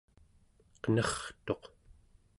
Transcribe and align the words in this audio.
qenertuq 0.81 1.63